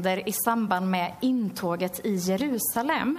händer 0.00 0.28
i 0.28 0.32
samband 0.32 0.90
med 0.90 1.12
intåget 1.20 2.06
i 2.06 2.14
Jerusalem. 2.14 3.18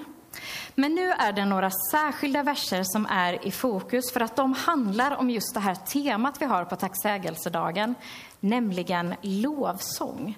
Men 0.76 0.96
nu 0.96 1.12
är 1.12 1.34
det 1.34 1.46
några 1.46 1.72
särskilda 1.92 2.44
verser 2.44 2.84
som 2.84 3.06
är 3.06 3.48
i 3.48 3.52
fokus 3.52 4.12
för 4.14 4.20
att 4.20 4.36
de 4.36 4.54
handlar 4.54 5.16
om 5.16 5.30
just 5.30 5.54
det 5.54 5.60
här 5.60 5.76
temat 5.76 6.38
vi 6.40 6.46
har 6.46 6.66
på 6.66 6.76
tacksägelsedagen, 6.76 7.96
nämligen 8.40 9.16
lovsång. 9.22 10.38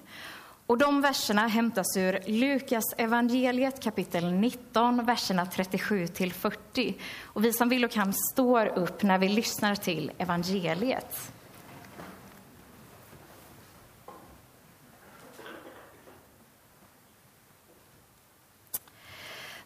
Och 0.66 0.78
de 0.78 1.00
verserna 1.00 1.46
hämtas 1.46 1.96
ur 1.96 2.20
Lukas 2.26 2.84
evangeliet 2.98 3.82
kapitel 3.82 4.32
19, 4.32 5.06
verserna 5.06 5.46
37 5.46 6.06
till 6.06 6.32
40. 6.32 6.94
Och 7.22 7.44
vi 7.44 7.52
som 7.52 7.68
vill 7.68 7.84
och 7.84 7.90
kan 7.90 8.12
står 8.32 8.66
upp 8.66 9.02
när 9.02 9.18
vi 9.18 9.28
lyssnar 9.28 9.74
till 9.74 10.12
evangeliet. 10.18 11.33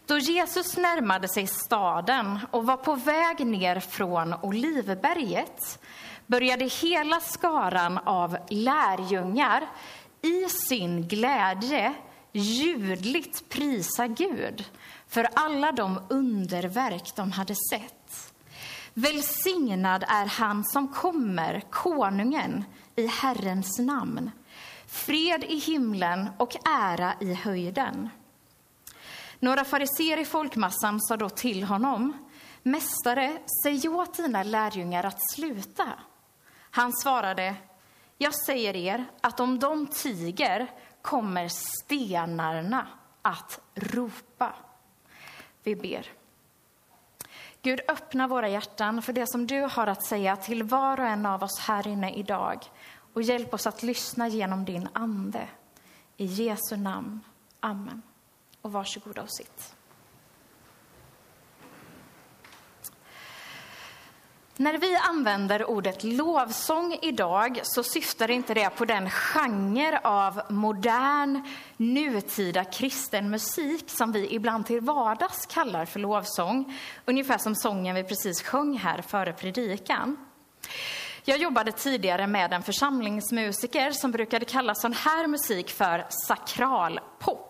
Då 0.08 0.18
Jesus 0.18 0.76
närmade 0.76 1.28
sig 1.28 1.46
staden 1.46 2.38
och 2.50 2.66
var 2.66 2.76
på 2.76 2.94
väg 2.94 3.46
ner 3.46 3.80
från 3.80 4.34
Olivberget 4.42 5.78
började 6.26 6.64
hela 6.64 7.20
skaran 7.20 7.98
av 7.98 8.38
lärjungar 8.50 9.68
i 10.22 10.48
sin 10.48 11.08
glädje 11.08 11.94
ljudligt 12.32 13.48
prisa 13.48 14.06
Gud 14.06 14.64
för 15.08 15.28
alla 15.34 15.72
de 15.72 16.00
underverk 16.08 17.16
de 17.16 17.32
hade 17.32 17.54
sett. 17.70 18.32
Välsignad 18.94 20.04
är 20.08 20.26
han 20.26 20.64
som 20.64 20.88
kommer, 20.88 21.62
konungen, 21.70 22.64
i 22.96 23.06
Herrens 23.06 23.78
namn. 23.78 24.30
Fred 24.86 25.44
i 25.44 25.58
himlen 25.58 26.28
och 26.36 26.56
ära 26.66 27.12
i 27.20 27.34
höjden. 27.34 28.08
Några 29.40 29.64
fariser 29.64 30.18
i 30.18 30.24
folkmassan 30.24 31.00
sa 31.00 31.16
då 31.16 31.28
till 31.28 31.64
honom, 31.64 32.28
Mästare, 32.62 33.38
säg 33.62 33.88
åt 33.88 34.16
dina 34.16 34.42
lärjungar 34.42 35.04
att 35.04 35.30
sluta. 35.32 35.88
Han 36.70 36.92
svarade, 36.92 37.54
jag 38.18 38.34
säger 38.34 38.76
er 38.76 39.04
att 39.20 39.40
om 39.40 39.58
de 39.58 39.86
tiger 39.86 40.70
kommer 41.02 41.48
stenarna 41.48 42.86
att 43.22 43.60
ropa. 43.74 44.54
Vi 45.62 45.76
ber. 45.76 46.06
Gud, 47.62 47.80
öppna 47.88 48.28
våra 48.28 48.48
hjärtan 48.48 49.02
för 49.02 49.12
det 49.12 49.26
som 49.26 49.46
du 49.46 49.60
har 49.60 49.86
att 49.86 50.04
säga 50.04 50.36
till 50.36 50.62
var 50.62 51.00
och 51.00 51.06
en 51.06 51.26
av 51.26 51.42
oss 51.42 51.58
här 51.58 51.88
inne 51.88 52.14
idag 52.14 52.64
och 53.12 53.22
hjälp 53.22 53.54
oss 53.54 53.66
att 53.66 53.82
lyssna 53.82 54.28
genom 54.28 54.64
din 54.64 54.88
ande. 54.92 55.48
I 56.16 56.24
Jesu 56.24 56.76
namn. 56.76 57.20
Amen. 57.60 58.02
Och 58.62 58.72
varsågoda 58.72 59.22
och 59.22 59.30
sitt. 59.30 59.74
När 64.60 64.78
vi 64.78 64.96
använder 64.96 65.70
ordet 65.70 66.04
lovsång 66.04 66.98
idag 67.02 67.60
så 67.62 67.82
syftar 67.82 68.30
inte 68.30 68.54
det 68.54 68.70
på 68.70 68.84
den 68.84 69.10
genre 69.10 70.00
av 70.04 70.42
modern, 70.48 71.48
nutida 71.76 72.64
kristen 72.64 73.30
musik 73.30 73.90
som 73.90 74.12
vi 74.12 74.34
ibland 74.34 74.66
till 74.66 74.80
vardags 74.80 75.46
kallar 75.46 75.84
för 75.84 76.00
lovsång. 76.00 76.78
Ungefär 77.04 77.38
som 77.38 77.54
sången 77.54 77.94
vi 77.94 78.04
precis 78.04 78.42
sjöng 78.42 78.78
här 78.78 79.02
före 79.02 79.32
predikan. 79.32 80.16
Jag 81.24 81.38
jobbade 81.38 81.72
tidigare 81.72 82.26
med 82.26 82.52
en 82.52 82.62
församlingsmusiker 82.62 83.90
som 83.90 84.10
brukade 84.10 84.44
kalla 84.44 84.74
sån 84.74 84.92
här 84.92 85.26
musik 85.26 85.70
för 85.70 86.06
sakralpop 86.08 87.47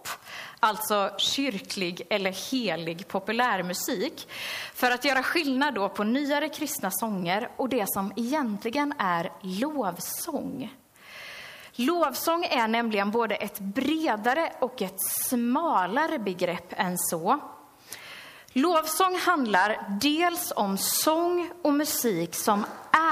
alltså 0.60 1.10
kyrklig 1.18 2.02
eller 2.10 2.50
helig 2.50 3.08
populärmusik, 3.08 4.28
för 4.74 4.90
att 4.90 5.04
göra 5.04 5.22
skillnad 5.22 5.74
då 5.74 5.88
på 5.88 6.04
nyare 6.04 6.48
kristna 6.48 6.90
sånger 6.90 7.48
och 7.56 7.68
det 7.68 7.84
som 7.88 8.12
egentligen 8.16 8.94
är 8.98 9.32
lovsång. 9.42 10.74
Lovsång 11.72 12.44
är 12.44 12.68
nämligen 12.68 13.10
både 13.10 13.34
ett 13.34 13.58
bredare 13.58 14.52
och 14.60 14.82
ett 14.82 15.00
smalare 15.00 16.18
begrepp 16.18 16.72
än 16.76 16.98
så. 16.98 17.40
Lovsång 18.52 19.18
handlar 19.18 19.98
dels 20.00 20.52
om 20.56 20.78
sång 20.78 21.50
och 21.62 21.74
musik 21.74 22.34
som 22.34 22.64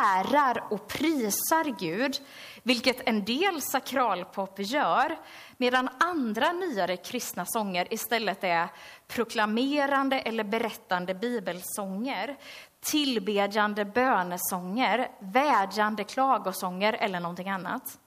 ärar 0.05 0.65
och 0.71 0.89
prisar 0.89 1.79
Gud, 1.79 2.21
vilket 2.63 3.09
en 3.09 3.25
del 3.25 3.63
sakralpop 3.63 4.55
gör, 4.57 5.19
medan 5.57 5.89
andra 5.99 6.53
nyare 6.53 6.97
kristna 6.97 7.45
sånger 7.47 7.95
istället 7.95 8.45
är 8.45 8.69
proklamerande 9.09 10.21
eller 10.21 10.45
berättande 10.45 11.15
bibelsånger, 11.15 12.37
tillbedjande 12.81 13.85
bönesånger, 13.85 15.11
vädjande 15.19 16.05
klagosånger 16.05 16.93
eller 16.93 17.21
någonting 17.21 17.51
annat. 17.51 17.99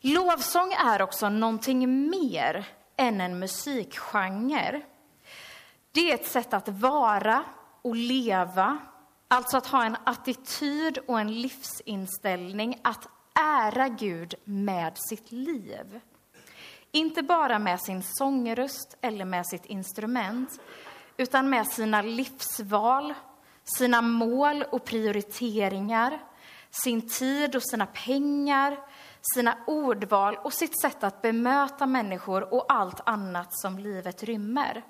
Lovsång 0.00 0.72
är 0.72 1.02
också 1.02 1.28
någonting 1.28 2.10
mer 2.10 2.66
än 2.96 3.20
en 3.20 3.38
musikgenre. 3.38 4.80
Det 5.92 6.10
är 6.10 6.14
ett 6.14 6.26
sätt 6.26 6.54
att 6.54 6.68
vara 6.68 7.44
och 7.82 7.96
leva, 7.96 8.78
alltså 9.32 9.56
att 9.56 9.66
ha 9.66 9.84
en 9.84 9.96
attityd 10.04 10.98
och 11.06 11.20
en 11.20 11.40
livsinställning 11.40 12.80
att 12.84 13.08
ära 13.34 13.88
Gud 13.88 14.34
med 14.44 14.92
sitt 14.98 15.32
liv. 15.32 16.00
Inte 16.90 17.22
bara 17.22 17.58
med 17.58 17.80
sin 17.80 18.02
sångröst 18.02 18.96
eller 19.00 19.24
med 19.24 19.46
sitt 19.46 19.66
instrument, 19.66 20.60
utan 21.16 21.50
med 21.50 21.66
sina 21.66 22.02
livsval, 22.02 23.14
sina 23.78 24.02
mål 24.02 24.64
och 24.70 24.84
prioriteringar, 24.84 26.22
sin 26.70 27.08
tid 27.08 27.56
och 27.56 27.62
sina 27.62 27.86
pengar, 27.86 28.78
sina 29.34 29.58
ordval 29.66 30.36
och 30.36 30.52
sitt 30.52 30.80
sätt 30.80 31.04
att 31.04 31.22
bemöta 31.22 31.86
människor 31.86 32.54
och 32.54 32.72
allt 32.72 33.00
annat 33.04 33.48
som 33.50 33.78
livet 33.78 34.22
rymmer. 34.22 34.82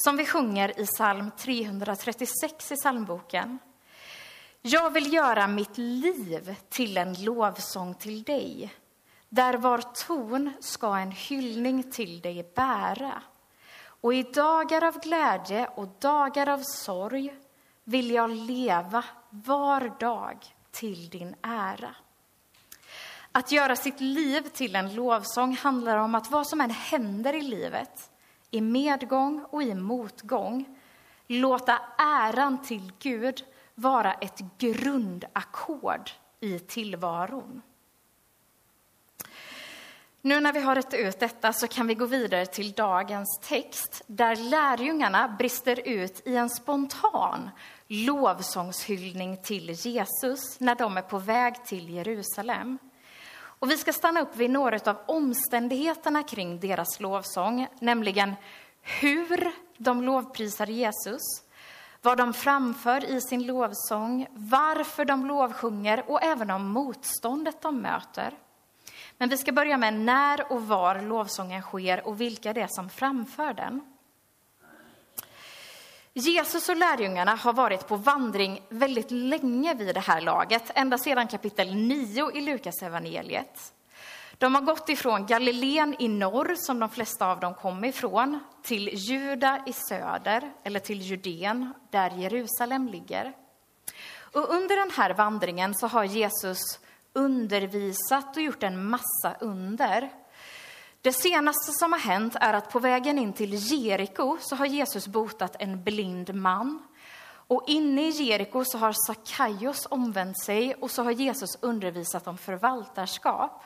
Som 0.00 0.16
vi 0.16 0.26
sjunger 0.26 0.80
i 0.80 0.86
psalm 0.86 1.30
336 1.38 2.72
i 2.72 2.76
psalmboken. 2.76 3.58
Jag 4.62 4.90
vill 4.90 5.12
göra 5.12 5.46
mitt 5.46 5.78
liv 5.78 6.56
till 6.68 6.96
en 6.96 7.24
lovsång 7.24 7.94
till 7.94 8.22
dig. 8.22 8.74
Där 9.28 9.54
var 9.54 9.78
ton 10.06 10.52
ska 10.60 10.96
en 10.96 11.10
hyllning 11.10 11.90
till 11.90 12.20
dig 12.20 12.52
bära. 12.54 13.22
Och 14.00 14.14
i 14.14 14.22
dagar 14.22 14.84
av 14.84 15.00
glädje 15.00 15.66
och 15.66 15.88
dagar 15.98 16.48
av 16.48 16.62
sorg 16.62 17.34
vill 17.84 18.10
jag 18.10 18.30
leva 18.30 19.04
var 19.30 19.98
dag 20.00 20.46
till 20.70 21.08
din 21.08 21.34
ära. 21.42 21.94
Att 23.32 23.52
göra 23.52 23.76
sitt 23.76 24.00
liv 24.00 24.40
till 24.40 24.76
en 24.76 24.94
lovsång 24.94 25.56
handlar 25.56 25.96
om 25.96 26.14
att 26.14 26.30
vad 26.30 26.48
som 26.48 26.60
än 26.60 26.70
händer 26.70 27.34
i 27.34 27.42
livet, 27.42 28.10
i 28.50 28.60
medgång 28.60 29.44
och 29.50 29.62
i 29.62 29.74
motgång, 29.74 30.78
låta 31.26 31.78
äran 31.98 32.62
till 32.62 32.92
Gud 32.98 33.44
vara 33.74 34.12
ett 34.12 34.40
grundackord 34.58 36.10
i 36.40 36.58
tillvaron. 36.58 37.62
Nu 40.20 40.40
när 40.40 40.52
vi 40.52 40.60
har 40.60 40.74
rätt 40.74 40.94
ut 40.94 41.20
detta 41.20 41.52
så 41.52 41.68
kan 41.68 41.86
vi 41.86 41.94
gå 41.94 42.06
vidare 42.06 42.46
till 42.46 42.72
dagens 42.72 43.40
text 43.42 44.02
där 44.06 44.36
lärjungarna 44.36 45.28
brister 45.38 45.80
ut 45.88 46.22
i 46.26 46.36
en 46.36 46.50
spontan 46.50 47.50
lovsångshyllning 47.86 49.36
till 49.36 49.70
Jesus 49.70 50.60
när 50.60 50.74
de 50.74 50.96
är 50.96 51.02
på 51.02 51.18
väg 51.18 51.64
till 51.64 51.90
Jerusalem. 51.90 52.78
Och 53.58 53.70
vi 53.70 53.76
ska 53.76 53.92
stanna 53.92 54.20
upp 54.20 54.36
vid 54.36 54.50
några 54.50 54.90
av 54.90 54.96
omständigheterna 55.06 56.22
kring 56.22 56.60
deras 56.60 57.00
lovsång, 57.00 57.66
nämligen 57.80 58.34
hur 58.82 59.52
de 59.76 60.02
lovprisar 60.02 60.66
Jesus, 60.66 61.22
vad 62.02 62.18
de 62.18 62.34
framför 62.34 63.04
i 63.10 63.20
sin 63.20 63.46
lovsång, 63.46 64.26
varför 64.32 65.04
de 65.04 65.26
lovsjunger 65.26 66.04
och 66.10 66.22
även 66.22 66.50
om 66.50 66.68
motståndet 66.68 67.62
de 67.62 67.80
möter. 67.80 68.34
Men 69.18 69.28
vi 69.28 69.36
ska 69.36 69.52
börja 69.52 69.78
med 69.78 69.94
när 69.94 70.52
och 70.52 70.62
var 70.68 71.00
lovsången 71.00 71.62
sker 71.62 72.06
och 72.06 72.20
vilka 72.20 72.52
det 72.52 72.60
är 72.60 72.68
som 72.70 72.90
framför 72.90 73.52
den. 73.52 73.80
Jesus 76.18 76.68
och 76.68 76.76
lärjungarna 76.76 77.34
har 77.34 77.52
varit 77.52 77.88
på 77.88 77.96
vandring 77.96 78.62
väldigt 78.68 79.10
länge 79.10 79.74
vid 79.74 79.94
det 79.94 80.00
här 80.00 80.20
laget, 80.20 80.70
ända 80.74 80.98
sedan 80.98 81.28
kapitel 81.28 81.74
9 81.74 82.30
i 82.34 82.40
Lukas 82.40 82.82
evangeliet. 82.82 83.72
De 84.38 84.54
har 84.54 84.62
gått 84.62 84.88
ifrån 84.88 85.26
Galileen 85.26 85.96
i 85.98 86.08
norr, 86.08 86.54
som 86.56 86.78
de 86.78 86.88
flesta 86.88 87.26
av 87.26 87.40
dem 87.40 87.54
kom 87.54 87.84
ifrån, 87.84 88.38
till 88.62 88.88
Juda 88.92 89.62
i 89.66 89.72
söder, 89.72 90.52
eller 90.64 90.80
till 90.80 91.00
Judeen, 91.00 91.72
där 91.90 92.10
Jerusalem 92.10 92.88
ligger. 92.88 93.32
Och 94.32 94.50
under 94.50 94.76
den 94.76 94.90
här 94.90 95.14
vandringen 95.14 95.74
så 95.74 95.86
har 95.86 96.04
Jesus 96.04 96.58
undervisat 97.12 98.36
och 98.36 98.42
gjort 98.42 98.62
en 98.62 98.84
massa 98.84 99.36
under. 99.40 100.10
Det 101.08 101.12
senaste 101.12 101.72
som 101.72 101.92
har 101.92 102.00
hänt 102.00 102.36
är 102.40 102.52
att 102.52 102.70
på 102.70 102.78
vägen 102.78 103.18
in 103.18 103.32
till 103.32 103.54
Jeriko 103.72 104.38
så 104.40 104.56
har 104.56 104.66
Jesus 104.66 105.06
botat 105.08 105.56
en 105.58 105.84
blind 105.84 106.34
man. 106.34 106.82
Och 107.30 107.64
inne 107.66 108.08
i 108.08 108.10
Jeriko 108.10 108.64
så 108.64 108.78
har 108.78 108.94
Sakaios 109.06 109.86
omvänt 109.90 110.44
sig 110.44 110.74
och 110.74 110.90
så 110.90 111.02
har 111.02 111.10
Jesus 111.10 111.58
undervisat 111.60 112.26
om 112.26 112.38
förvaltarskap. 112.38 113.64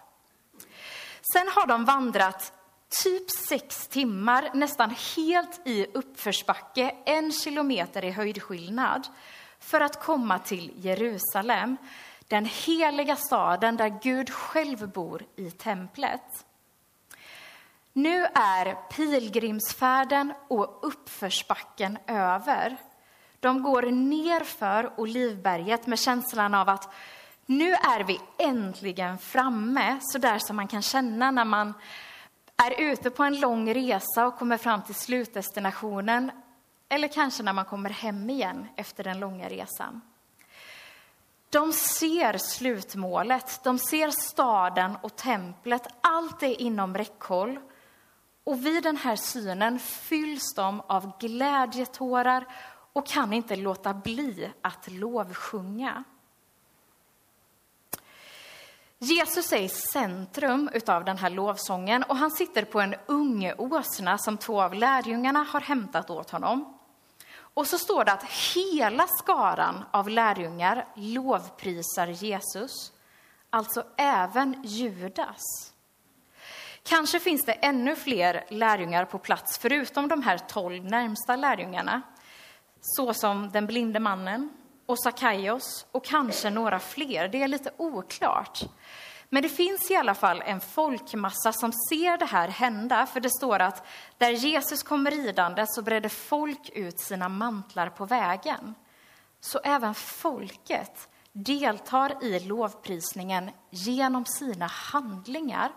Sen 1.33 1.49
har 1.49 1.67
de 1.67 1.85
vandrat 1.85 2.53
typ 3.03 3.31
sex 3.31 3.87
timmar, 3.87 4.51
nästan 4.55 4.95
helt 5.17 5.67
i 5.67 5.87
uppförsbacke, 5.95 6.95
en 7.05 7.33
kilometer 7.33 8.05
i 8.05 8.11
höjdskillnad, 8.11 9.07
för 9.59 9.81
att 9.81 10.05
komma 10.05 10.39
till 10.39 10.73
Jerusalem, 10.77 11.77
den 12.29 12.45
heliga 12.45 13.17
staden 13.17 13.77
där 13.77 13.99
Gud 14.03 14.31
själv 14.31 14.89
bor 14.89 15.23
i 15.37 15.51
templet. 15.51 16.45
Nu 17.93 18.25
är 18.35 18.75
pilgrimsfärden 18.75 20.33
och 20.49 20.79
uppförsbacken 20.83 21.99
över. 22.07 22.77
De 23.41 23.63
går 23.63 23.83
nerför 23.83 24.93
Olivberget 24.97 25.87
med 25.87 25.99
känslan 25.99 26.55
av 26.55 26.69
att 26.69 26.95
nu 27.47 27.73
är 27.73 28.05
vi 28.05 28.21
äntligen 28.39 29.19
framme, 29.19 29.99
så 30.03 30.19
där 30.19 30.39
som 30.39 30.57
man 30.57 30.69
kan 30.69 30.83
känna 30.83 31.31
när 31.31 31.45
man 31.45 31.75
är 32.57 32.81
ute 32.81 33.11
på 33.11 33.23
en 33.23 33.41
lång 33.41 33.75
resa 33.75 34.27
och 34.27 34.39
kommer 34.39 34.57
fram 34.57 34.83
till 34.83 34.95
slutdestinationen 34.95 36.31
eller 36.89 37.09
kanske 37.09 37.43
när 37.43 37.53
man 37.53 37.65
kommer 37.65 37.91
hem 37.91 38.31
igen 38.31 38.69
efter 38.77 39.05
den 39.05 39.21
långa 39.21 39.49
resan. 39.49 40.01
De 41.51 41.73
ser 41.73 42.39
slutmålet, 42.39 43.61
de 43.65 43.79
ser 43.79 44.11
staden 44.11 44.97
och 45.03 45.17
templet, 45.17 45.87
allt 46.01 46.43
är 46.43 46.63
inom 46.63 46.97
räckhåll. 46.97 47.59
Och 48.45 48.67
vid 48.67 48.83
den 48.83 48.97
här 48.97 49.17
synen 49.17 49.79
fylls 49.79 50.55
de 50.55 50.81
av 50.81 51.19
glädjetårar 51.19 52.47
och 52.93 53.07
kan 53.07 53.33
inte 53.33 53.57
låta 53.57 53.95
bli 53.95 54.51
att 54.63 54.89
lovsjunga. 54.91 56.05
Jesus 58.99 59.53
är 59.53 59.61
i 59.63 59.69
centrum 59.69 60.71
av 60.87 61.05
den 61.05 61.19
här 61.19 61.31
lovsången 61.31 62.03
och 62.03 62.17
han 62.17 62.31
sitter 62.31 62.65
på 62.65 62.81
en 62.81 62.95
unge 63.07 63.55
åsna 63.55 64.19
som 64.19 64.39
två 64.39 64.63
av 64.63 64.75
lärjungarna 64.75 65.43
har 65.43 65.61
hämtat 65.61 66.11
åt 66.11 66.31
honom. 66.31 66.79
Och 67.35 67.67
så 67.67 67.79
står 67.79 68.05
det 68.05 68.13
att 68.13 68.25
hela 68.25 69.07
skaran 69.07 69.85
av 69.91 70.09
lärjungar 70.09 70.87
lovprisar 70.95 72.07
Jesus, 72.07 72.93
alltså 73.51 73.85
även 73.97 74.63
Judas. 74.65 75.72
Kanske 76.85 77.21
finns 77.21 77.45
det 77.45 77.53
ännu 77.53 77.97
fler 77.97 78.45
lärjungar 78.49 79.05
på 79.05 79.19
plats 79.19 79.59
förutom 79.59 80.09
de 80.09 80.23
här 80.23 80.39
tolv 80.39 80.85
närmsta 80.85 81.37
lärjungarna, 81.37 82.03
såsom 82.81 83.51
den 83.51 83.67
blinde 83.67 84.01
mannen 84.01 84.51
och 84.87 85.03
Sakaios 85.03 85.87
och 85.93 86.05
kanske 86.05 86.51
några 86.51 86.79
fler. 86.79 87.29
Det 87.29 87.43
är 87.43 87.49
lite 87.49 87.71
oklart. 87.77 88.61
Men 89.29 89.43
det 89.43 89.49
finns 89.49 89.91
i 89.91 89.97
alla 89.97 90.15
fall 90.15 90.43
en 90.47 90.61
folkmassa 90.61 91.53
som 91.53 91.73
ser 91.73 92.19
det 92.19 92.27
här 92.27 92.49
hända, 92.49 93.07
för 93.07 93.21
det 93.21 93.31
står 93.31 93.59
att 93.59 93.87
där 94.19 94.31
Jesus 94.31 94.83
kom 94.83 95.07
ridande 95.07 95.65
så 95.69 95.83
bredde 95.83 96.09
folk 96.09 96.71
ut 96.75 97.01
sina 97.01 97.29
mantlar 97.29 97.89
på 97.89 98.07
vägen. 98.07 98.75
Så 99.41 99.61
även 99.65 99.95
folket 99.95 101.09
deltar 101.33 102.25
i 102.25 102.41
lovprisningen 102.41 103.51
genom 103.71 104.25
sina 104.25 104.67
handlingar. 104.67 105.73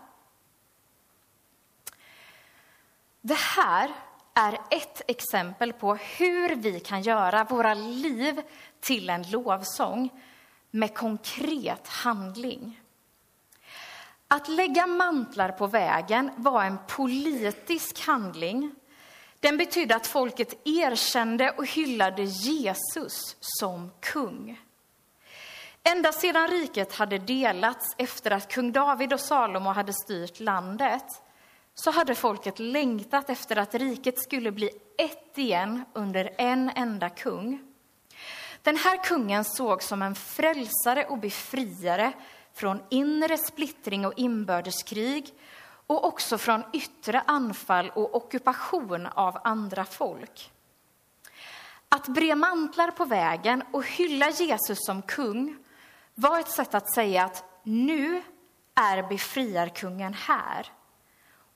Det 3.26 3.38
här 3.38 3.90
är 4.34 4.58
ett 4.70 5.02
exempel 5.06 5.72
på 5.72 5.94
hur 5.94 6.54
vi 6.54 6.80
kan 6.80 7.02
göra 7.02 7.44
våra 7.44 7.74
liv 7.74 8.42
till 8.80 9.10
en 9.10 9.30
lovsång 9.30 10.10
med 10.70 10.94
konkret 10.94 11.88
handling. 11.88 12.80
Att 14.28 14.48
lägga 14.48 14.86
mantlar 14.86 15.48
på 15.48 15.66
vägen 15.66 16.30
var 16.36 16.64
en 16.64 16.78
politisk 16.88 18.06
handling. 18.06 18.74
Den 19.40 19.56
betydde 19.56 19.96
att 19.96 20.06
folket 20.06 20.60
erkände 20.64 21.50
och 21.50 21.66
hyllade 21.66 22.22
Jesus 22.22 23.36
som 23.40 23.90
kung. 24.00 24.60
Ända 25.82 26.12
sedan 26.12 26.48
riket 26.48 26.94
hade 26.94 27.18
delats 27.18 27.94
efter 27.98 28.30
att 28.30 28.48
kung 28.48 28.72
David 28.72 29.12
och 29.12 29.20
Salomo 29.20 29.70
hade 29.70 29.92
styrt 29.92 30.40
landet 30.40 31.22
så 31.78 31.90
hade 31.90 32.14
folket 32.14 32.58
längtat 32.58 33.30
efter 33.30 33.56
att 33.56 33.74
riket 33.74 34.22
skulle 34.22 34.52
bli 34.52 34.70
ett 34.98 35.38
igen 35.38 35.84
under 35.92 36.34
en 36.38 36.70
enda 36.74 37.10
kung. 37.10 37.60
Den 38.62 38.76
här 38.76 39.04
kungen 39.04 39.44
såg 39.44 39.82
som 39.82 40.02
en 40.02 40.14
frälsare 40.14 41.04
och 41.06 41.18
befriare 41.18 42.12
från 42.54 42.82
inre 42.90 43.38
splittring 43.38 44.06
och 44.06 44.12
inbördeskrig 44.16 45.34
och 45.86 46.04
också 46.04 46.38
från 46.38 46.64
yttre 46.72 47.22
anfall 47.26 47.90
och 47.90 48.14
ockupation 48.14 49.06
av 49.06 49.38
andra 49.44 49.84
folk. 49.84 50.52
Att 51.88 52.08
bre 52.08 52.34
mantlar 52.34 52.90
på 52.90 53.04
vägen 53.04 53.62
och 53.72 53.86
hylla 53.86 54.30
Jesus 54.30 54.78
som 54.86 55.02
kung 55.02 55.56
var 56.14 56.40
ett 56.40 56.50
sätt 56.50 56.74
att 56.74 56.94
säga 56.94 57.24
att 57.24 57.44
nu 57.62 58.22
är 58.74 59.08
befriarkungen 59.08 60.14
här. 60.14 60.72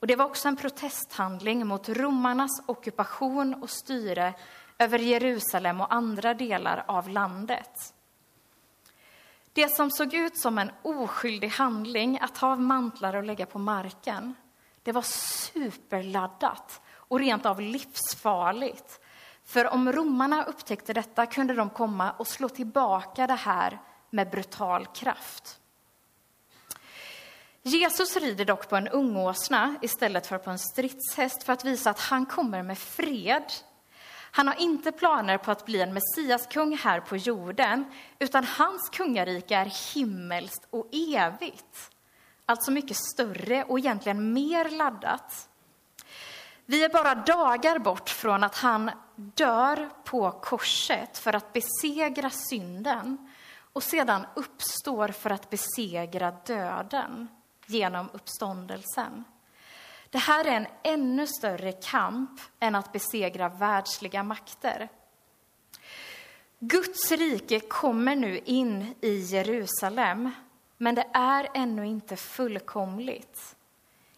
Och 0.01 0.07
det 0.07 0.17
var 0.17 0.25
också 0.25 0.49
en 0.49 0.57
protesthandling 0.57 1.67
mot 1.67 1.89
romarnas 1.89 2.63
ockupation 2.67 3.55
och 3.55 3.71
styre 3.71 4.35
över 4.79 4.99
Jerusalem 4.99 5.81
och 5.81 5.95
andra 5.95 6.35
delar 6.35 6.85
av 6.89 7.09
landet. 7.09 7.95
Det 9.53 9.69
som 9.69 9.91
såg 9.91 10.15
ut 10.15 10.39
som 10.39 10.59
en 10.59 10.71
oskyldig 10.83 11.49
handling, 11.49 12.19
att 12.21 12.35
ta 12.35 12.47
av 12.47 12.61
mantlar 12.61 13.17
och 13.17 13.25
lägga 13.25 13.47
på 13.47 13.59
marken, 13.59 14.35
det 14.83 14.93
var 14.93 15.03
superladdat 15.03 16.81
och 16.93 17.19
rent 17.19 17.47
av 17.47 17.61
livsfarligt. 17.61 19.01
För 19.45 19.75
om 19.75 19.93
romarna 19.93 20.45
upptäckte 20.45 20.93
detta 20.93 21.27
kunde 21.27 21.55
de 21.55 21.71
komma 21.71 22.11
och 22.11 22.27
slå 22.27 22.49
tillbaka 22.49 23.27
det 23.27 23.35
här 23.35 23.81
med 24.11 24.31
brutal 24.31 24.87
kraft. 24.87 25.60
Jesus 27.63 28.17
rider 28.17 28.45
dock 28.45 28.69
på 28.69 28.77
en 28.77 28.89
ungåsna 28.89 29.75
istället 29.83 30.27
för 30.27 30.39
på 30.39 30.51
en 30.51 30.59
stridshäst 30.59 31.43
för 31.43 31.53
att 31.53 31.65
visa 31.65 31.91
att 31.91 32.01
han 32.01 32.27
kommer 32.27 32.63
med 32.63 32.79
fred 32.79 33.45
han 34.33 34.49
har 34.49 34.61
inte 34.61 34.93
planer 34.93 35.39
på 35.39 35.51
att 35.51 35.67
bli 35.67 35.81
en 35.81 35.95
messiaskung 35.95 36.77
här 36.77 37.01
på 37.01 37.17
jorden, 37.17 37.85
utan 38.19 38.45
hans 38.45 38.89
kungarike 38.93 39.57
är 39.57 39.95
himmelskt 39.95 40.67
och 40.71 40.89
evigt. 40.93 41.91
Alltså 42.47 42.71
mycket 42.71 42.97
större 42.97 43.65
och 43.65 43.79
egentligen 43.79 44.33
mer 44.33 44.71
laddat. 44.71 45.49
Vi 46.67 46.85
är 46.85 46.89
bara 46.89 47.15
dagar 47.15 47.79
bort 47.79 48.09
från 48.09 48.45
att 48.45 48.57
han 48.57 48.91
dör 49.15 49.91
på 50.05 50.31
korset 50.31 51.19
för 51.19 51.37
att 51.37 51.53
besegra 51.53 52.31
synden 52.31 53.31
och 53.73 53.83
sedan 53.83 54.27
uppstår 54.35 55.09
för 55.09 55.31
att 55.31 55.51
besegra 55.51 56.31
döden 56.31 57.29
genom 57.71 58.11
uppståndelsen. 58.13 59.25
Det 60.11 60.19
här 60.19 60.45
är 60.45 60.57
en 60.57 60.67
ännu 60.83 61.27
större 61.27 61.73
kamp 61.73 62.41
än 62.61 62.75
att 62.75 62.93
besegra 62.93 63.49
världsliga 63.49 64.23
makter. 64.23 64.89
Guds 66.59 67.13
rike 67.13 67.61
kommer 67.61 68.17
nu 68.17 68.39
in 68.39 68.95
i 69.01 69.19
Jerusalem, 69.19 70.31
men 70.77 70.95
det 70.95 71.07
är 71.13 71.49
ännu 71.55 71.87
inte 71.87 72.17
fullkomligt. 72.17 73.57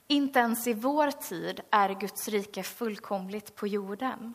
Inte 0.07 0.39
ens 0.39 0.67
i 0.67 0.73
vår 0.73 1.11
tid 1.11 1.61
är 1.71 1.89
Guds 2.01 2.29
rike 2.29 2.63
fullkomligt 2.63 3.55
på 3.55 3.67
jorden. 3.67 4.35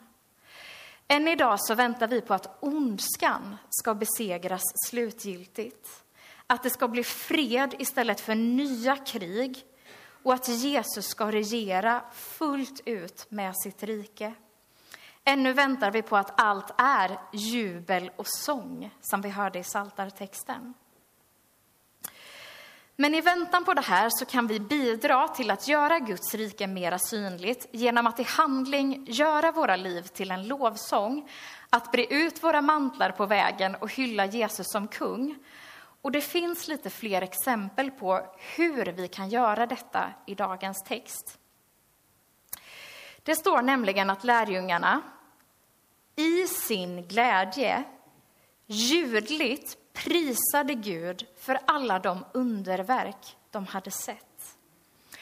Än 1.08 1.28
idag 1.28 1.60
så 1.60 1.74
väntar 1.74 2.08
vi 2.08 2.20
på 2.20 2.34
att 2.34 2.58
ondskan 2.60 3.56
ska 3.70 3.94
besegras 3.94 4.62
slutgiltigt. 4.86 6.04
Att 6.50 6.62
det 6.62 6.70
ska 6.70 6.88
bli 6.88 7.04
fred 7.04 7.74
istället 7.78 8.20
för 8.20 8.34
nya 8.34 8.96
krig 8.96 9.64
och 10.22 10.34
att 10.34 10.48
Jesus 10.48 11.06
ska 11.06 11.32
regera 11.32 12.02
fullt 12.12 12.80
ut 12.84 13.26
med 13.28 13.54
sitt 13.56 13.82
rike. 13.82 14.34
Ännu 15.24 15.52
väntar 15.52 15.90
vi 15.90 16.02
på 16.02 16.16
att 16.16 16.40
allt 16.40 16.74
är 16.78 17.18
jubel 17.32 18.10
och 18.16 18.26
sång, 18.26 18.90
som 19.00 19.20
vi 19.20 19.28
hörde 19.28 19.58
i 19.58 19.64
Saltartexten. 19.64 20.74
Men 22.96 23.14
i 23.14 23.20
väntan 23.20 23.64
på 23.64 23.74
det 23.74 23.80
här 23.80 24.10
så 24.10 24.24
kan 24.24 24.46
vi 24.46 24.60
bidra 24.60 25.28
till 25.28 25.50
att 25.50 25.68
göra 25.68 25.98
Guds 25.98 26.34
rike 26.34 26.66
mera 26.66 26.98
synligt 26.98 27.66
genom 27.70 28.06
att 28.06 28.20
i 28.20 28.22
handling 28.22 29.06
göra 29.08 29.52
våra 29.52 29.76
liv 29.76 30.02
till 30.02 30.30
en 30.30 30.48
lovsång, 30.48 31.30
att 31.70 31.92
bre 31.92 32.04
ut 32.04 32.42
våra 32.42 32.62
mantlar 32.62 33.10
på 33.10 33.26
vägen 33.26 33.74
och 33.74 33.92
hylla 33.92 34.26
Jesus 34.26 34.66
som 34.70 34.88
kung 34.88 35.38
och 36.08 36.12
det 36.12 36.20
finns 36.20 36.68
lite 36.68 36.90
fler 36.90 37.22
exempel 37.22 37.90
på 37.90 38.26
hur 38.56 38.84
vi 38.86 39.08
kan 39.08 39.28
göra 39.28 39.66
detta 39.66 40.12
i 40.26 40.34
dagens 40.34 40.82
text. 40.82 41.38
Det 43.22 43.34
står 43.34 43.62
nämligen 43.62 44.10
att 44.10 44.24
lärjungarna 44.24 45.02
i 46.16 46.46
sin 46.46 47.08
glädje 47.08 47.84
ljudligt 48.66 49.76
prisade 49.92 50.74
Gud 50.74 51.26
för 51.38 51.60
alla 51.64 51.98
de 51.98 52.24
underverk 52.32 53.36
de 53.50 53.66
hade 53.66 53.90
sett. 53.90 54.56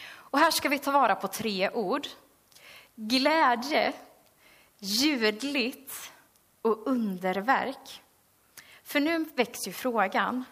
Och 0.08 0.38
här 0.38 0.50
ska 0.50 0.68
vi 0.68 0.78
ta 0.78 0.90
vara 0.90 1.14
på 1.14 1.28
tre 1.28 1.70
ord. 1.70 2.06
Glädje, 2.94 3.92
ljudligt 4.78 6.12
och 6.62 6.86
underverk. 6.86 8.02
För 8.82 9.00
nu 9.00 9.24
väcks 9.34 9.68
ju 9.68 9.72
frågan, 9.72 10.44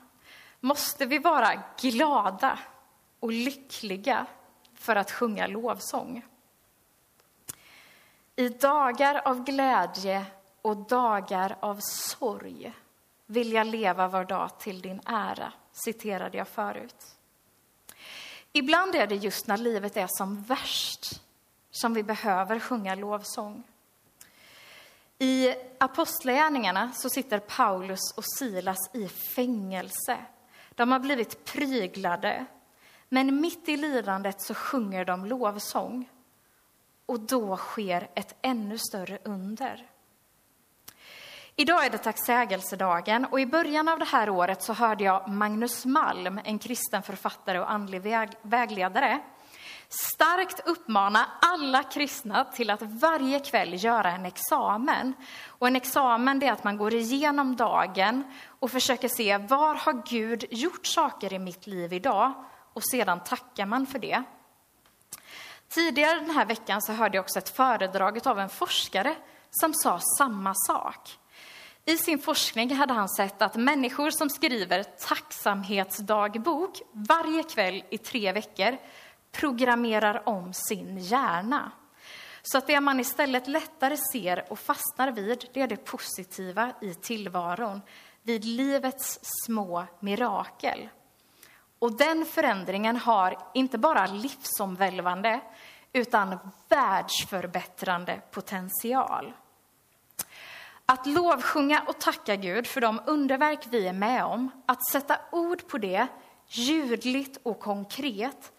måste 0.65 1.07
vi 1.07 1.19
vara 1.19 1.63
glada 1.81 2.59
och 3.21 3.33
lyckliga 3.33 4.27
för 4.75 4.97
att 4.97 5.11
sjunga 5.11 5.47
lovsång? 5.47 6.23
I 8.37 8.49
dagar 8.49 9.23
av 9.25 9.45
glädje 9.45 10.27
och 10.63 10.77
dagar 10.77 11.57
av 11.61 11.81
sorg 11.81 12.73
vill 13.27 13.53
jag 13.53 13.67
leva 13.67 14.09
var 14.09 14.25
dag 14.25 14.59
till 14.59 14.81
din 14.83 15.01
ära, 15.07 15.53
citerade 15.73 16.39
jag 16.39 16.49
förut. 16.49 17.17
Ibland 18.53 18.95
är 18.95 19.07
det 19.07 19.17
just 19.17 19.47
när 19.47 19.57
livet 19.57 19.97
är 19.97 20.09
som 20.09 20.43
värst 20.43 21.21
som 21.71 21.95
vi 21.95 22.03
behöver 22.03 22.61
sjunga 22.61 22.95
lovsång. 22.95 23.63
I 25.19 25.55
Apostlagärningarna 25.79 26.93
så 26.93 27.11
sitter 27.11 27.39
Paulus 27.39 28.13
och 28.17 28.25
Silas 28.39 28.91
i 28.93 29.09
fängelse. 29.09 30.19
De 30.75 30.93
har 30.93 30.99
blivit 30.99 31.45
pryglade, 31.45 32.45
men 33.09 33.41
mitt 33.41 33.69
i 33.69 33.77
lidandet 33.77 34.43
så 34.43 34.55
sjunger 34.55 35.05
de 35.05 35.27
lovsång. 35.27 36.09
Och 37.07 37.21
då 37.21 37.57
sker 37.57 38.09
ett 38.15 38.37
ännu 38.43 38.79
större 38.79 39.19
under. 39.25 39.91
Idag 41.57 41.87
är 41.87 41.91
det 41.91 41.99
tacksägelsedagen 41.99 43.25
och 43.25 43.41
i 43.41 43.47
början 43.47 43.89
av 43.89 43.99
det 43.99 44.05
här 44.05 44.31
året 44.31 44.63
så 44.63 44.73
hörde 44.73 45.05
jag 45.05 45.29
Magnus 45.29 45.85
Malm, 45.85 46.41
en 46.45 46.59
kristen 46.59 47.03
författare 47.03 47.59
och 47.59 47.71
andlig 47.71 48.03
väg 48.03 48.31
vägledare, 48.43 49.21
starkt 49.89 50.69
uppmana 50.69 51.27
alla 51.41 51.83
kristna 51.83 52.45
till 52.45 52.71
att 52.71 52.83
varje 52.83 53.41
kväll 53.41 53.85
göra 53.85 54.13
en 54.13 54.27
examen. 54.27 55.15
Och 55.47 55.67
en 55.67 55.77
examen 55.77 56.43
är 56.43 56.53
att 56.53 56.65
man 56.65 56.77
går 56.77 56.95
igenom 56.95 57.57
dagen 57.57 58.25
och 58.59 58.71
försöker 58.71 59.09
se 59.09 59.39
var 59.39 59.75
har 59.75 60.03
Gud 60.07 60.45
gjort 60.51 60.87
saker 60.87 61.33
i 61.33 61.39
mitt 61.39 61.67
liv 61.67 61.93
idag? 61.93 62.33
Och 62.73 62.85
sedan 62.85 63.21
tackar 63.21 63.67
man 63.67 63.87
för 63.87 63.99
det. 63.99 64.23
Tidigare 65.69 66.21
den 66.21 66.31
här 66.31 66.47
veckan 66.47 66.83
så 66.83 66.93
hörde 66.93 67.17
jag 67.17 67.23
också 67.23 67.39
ett 67.39 67.57
föredrag 67.57 68.29
av 68.29 68.39
en 68.39 68.49
forskare 68.49 69.17
som 69.51 69.75
sa 69.75 70.01
samma 70.19 70.55
sak. 70.55 71.19
I 71.87 71.97
sin 71.97 72.19
forskning 72.19 72.75
hade 72.75 72.93
han 72.93 73.09
sett 73.09 73.43
att 73.43 73.57
människor 73.57 74.11
som 74.11 74.31
skriver 74.31 74.83
tacksamhetsdagbok 74.83 76.83
varje 76.93 77.43
kväll 77.43 77.85
i 77.91 77.99
tre 77.99 78.33
veckor 78.33 78.77
programmerar 79.35 80.29
om 80.29 80.53
sin 80.53 80.99
hjärna. 80.99 81.73
Så 82.43 82.59
att 82.59 82.67
det 82.67 82.81
man 82.81 83.01
istället 83.01 83.49
lättare 83.49 83.97
ser 84.13 84.53
och 84.53 84.59
fastnar 84.59 85.11
vid, 85.11 85.49
det 85.53 85.61
är 85.61 85.69
det 85.69 85.77
positiva 85.77 86.73
i 86.81 86.95
tillvaron, 86.95 87.81
vid 88.23 88.45
livets 88.45 89.19
små 89.23 89.87
mirakel. 90.01 90.89
Och 91.79 91.97
den 91.97 92.25
förändringen 92.25 92.97
har 92.97 93.39
inte 93.55 93.79
bara 93.79 94.07
livsomvälvande, 94.07 95.41
utan 95.93 96.39
världsförbättrande 96.69 98.21
potential. 98.31 99.33
Att 100.87 101.07
lovsjunga 101.07 101.83
och 101.87 102.01
tacka 102.01 102.37
Gud 102.37 102.67
för 102.67 102.81
de 102.81 103.01
underverk 103.07 103.67
vi 103.71 103.89
är 103.89 103.93
med 103.93 104.25
om, 104.25 104.51
att 104.67 104.91
sätta 104.91 105.19
ord 105.33 105.69
på 105.69 105.79
det 105.79 106.07
ljudligt 106.47 107.39
och 107.43 107.61
konkret, 107.61 108.53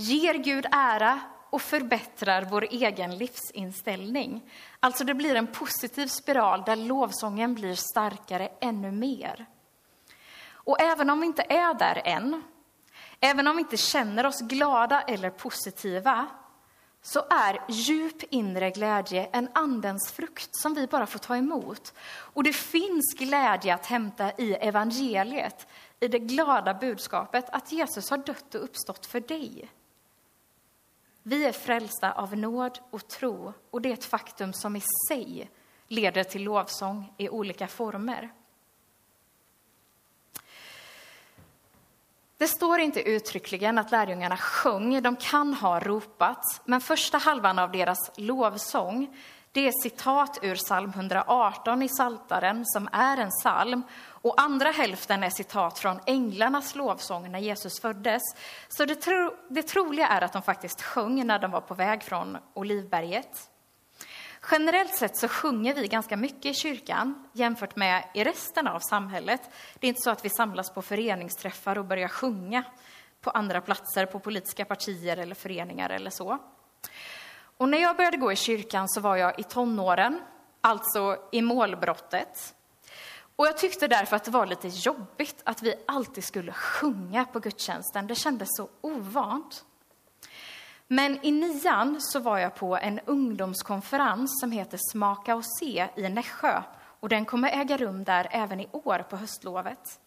ger 0.00 0.34
Gud 0.34 0.66
ära 0.70 1.20
och 1.50 1.62
förbättrar 1.62 2.46
vår 2.50 2.66
egen 2.70 3.18
livsinställning. 3.18 4.50
Alltså 4.80 5.04
det 5.04 5.14
blir 5.14 5.34
en 5.34 5.46
positiv 5.46 6.06
spiral 6.06 6.62
där 6.66 6.76
lovsången 6.76 7.54
blir 7.54 7.74
starkare 7.74 8.48
ännu 8.60 8.92
mer. 8.92 9.46
Och 10.52 10.80
även 10.80 11.10
om 11.10 11.20
vi 11.20 11.26
inte 11.26 11.42
är 11.48 11.74
där 11.74 12.02
än, 12.04 12.42
även 13.20 13.46
om 13.46 13.56
vi 13.56 13.62
inte 13.62 13.76
känner 13.76 14.26
oss 14.26 14.40
glada 14.40 15.02
eller 15.02 15.30
positiva, 15.30 16.26
så 17.02 17.24
är 17.30 17.60
djup 17.68 18.22
inre 18.30 18.70
glädje 18.70 19.28
en 19.32 19.48
andens 19.54 20.12
frukt 20.12 20.56
som 20.56 20.74
vi 20.74 20.86
bara 20.86 21.06
får 21.06 21.18
ta 21.18 21.36
emot. 21.36 21.94
Och 22.08 22.42
det 22.42 22.52
finns 22.52 23.14
glädje 23.18 23.74
att 23.74 23.86
hämta 23.86 24.32
i 24.32 24.54
evangeliet, 24.54 25.66
i 26.00 26.08
det 26.08 26.18
glada 26.18 26.74
budskapet 26.74 27.44
att 27.52 27.72
Jesus 27.72 28.10
har 28.10 28.18
dött 28.18 28.54
och 28.54 28.64
uppstått 28.64 29.06
för 29.06 29.20
dig. 29.20 29.70
Vi 31.22 31.44
är 31.44 31.52
frälsta 31.52 32.12
av 32.12 32.36
nåd 32.36 32.78
och 32.90 33.08
tro, 33.08 33.52
och 33.70 33.82
det 33.82 33.88
är 33.88 33.92
ett 33.92 34.04
faktum 34.04 34.52
som 34.52 34.76
i 34.76 34.82
sig 35.08 35.50
leder 35.88 36.24
till 36.24 36.42
lovsång 36.42 37.12
i 37.16 37.28
olika 37.28 37.68
former. 37.68 38.30
Det 42.36 42.48
står 42.48 42.78
inte 42.80 43.02
uttryckligen 43.02 43.78
att 43.78 43.90
lärjungarna 43.90 44.36
sjöng, 44.36 45.02
de 45.02 45.16
kan 45.16 45.54
ha 45.54 45.80
ropat, 45.80 46.60
men 46.64 46.80
första 46.80 47.18
halvan 47.18 47.58
av 47.58 47.72
deras 47.72 48.10
lovsång 48.16 49.16
det 49.52 49.68
är 49.68 49.72
citat 49.82 50.38
ur 50.42 50.54
psalm 50.54 50.90
118 50.90 51.82
i 51.82 51.88
Saltaren 51.88 52.62
som 52.66 52.88
är 52.92 53.16
en 53.16 53.30
psalm. 53.30 53.82
Och 54.22 54.40
andra 54.40 54.70
hälften 54.70 55.22
är 55.22 55.30
citat 55.30 55.78
från 55.78 56.00
änglarnas 56.06 56.74
lovsång 56.74 57.32
när 57.32 57.38
Jesus 57.38 57.80
föddes. 57.80 58.22
Så 58.68 58.84
det, 58.84 58.94
tro, 58.94 59.34
det 59.48 59.62
troliga 59.62 60.06
är 60.06 60.22
att 60.22 60.32
de 60.32 60.42
faktiskt 60.42 60.82
sjöng 60.82 61.26
när 61.26 61.38
de 61.38 61.50
var 61.50 61.60
på 61.60 61.74
väg 61.74 62.02
från 62.02 62.38
Olivberget. 62.54 63.50
Generellt 64.50 64.94
sett 64.94 65.16
så 65.16 65.28
sjunger 65.28 65.74
vi 65.74 65.88
ganska 65.88 66.16
mycket 66.16 66.46
i 66.46 66.54
kyrkan 66.54 67.28
jämfört 67.32 67.76
med 67.76 68.04
i 68.14 68.24
resten 68.24 68.66
av 68.66 68.80
samhället. 68.80 69.40
Det 69.78 69.86
är 69.86 69.88
inte 69.88 70.02
så 70.02 70.10
att 70.10 70.24
vi 70.24 70.30
samlas 70.30 70.70
på 70.70 70.82
föreningsträffar 70.82 71.78
och 71.78 71.84
börjar 71.84 72.08
sjunga 72.08 72.62
på 73.20 73.30
andra 73.30 73.60
platser, 73.60 74.06
på 74.06 74.18
politiska 74.18 74.64
partier 74.64 75.16
eller 75.16 75.34
föreningar 75.34 75.90
eller 75.90 76.10
så. 76.10 76.38
Och 77.60 77.68
när 77.68 77.78
jag 77.78 77.96
började 77.96 78.16
gå 78.16 78.32
i 78.32 78.36
kyrkan 78.36 78.88
så 78.88 79.00
var 79.00 79.16
jag 79.16 79.40
i 79.40 79.42
tonåren, 79.42 80.20
alltså 80.60 81.16
i 81.32 81.42
målbrottet. 81.42 82.54
Och 83.36 83.46
jag 83.46 83.58
tyckte 83.58 83.88
därför 83.88 84.16
att 84.16 84.24
det 84.24 84.30
var 84.30 84.46
lite 84.46 84.68
jobbigt 84.68 85.42
att 85.44 85.62
vi 85.62 85.74
alltid 85.86 86.24
skulle 86.24 86.52
sjunga 86.52 87.24
på 87.24 87.40
gudstjänsten. 87.40 88.06
Det 88.06 88.14
kändes 88.14 88.48
så 88.50 88.68
ovant. 88.80 89.64
Men 90.86 91.18
i 91.22 91.30
nian 91.30 92.00
så 92.00 92.20
var 92.20 92.38
jag 92.38 92.54
på 92.54 92.76
en 92.76 93.00
ungdomskonferens 93.00 94.40
som 94.40 94.52
heter 94.52 94.78
Smaka 94.92 95.34
och 95.34 95.44
se 95.60 95.88
i 95.96 96.08
Nässjö. 96.08 96.62
Och 97.00 97.08
den 97.08 97.24
kommer 97.24 97.60
äga 97.60 97.76
rum 97.76 98.04
där 98.04 98.28
även 98.30 98.60
i 98.60 98.68
år 98.72 99.06
på 99.10 99.16
höstlovet. 99.16 100.00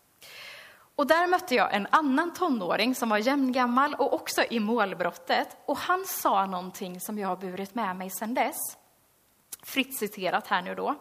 Och 0.96 1.08
där 1.08 1.28
mötte 1.28 1.56
jag 1.56 1.74
en 1.74 1.88
annan 1.92 2.34
tonåring 2.34 2.96
som 2.96 3.10
var 3.10 3.18
jämngammal 3.18 3.94
och 3.94 4.14
också 4.14 4.44
i 4.50 4.60
målbrottet. 4.60 5.58
Och 5.66 5.78
han 5.78 6.06
sa 6.06 6.46
någonting 6.46 7.00
som 7.00 7.20
jag 7.20 7.28
har 7.28 7.36
burit 7.36 7.76
med 7.76 7.96
mig 7.96 8.10
sedan 8.10 8.34
dess. 8.34 8.58
Fritt 9.64 10.00
citerat 10.00 10.48
här 10.48 10.62
nu 10.62 10.76
då. 10.76 10.96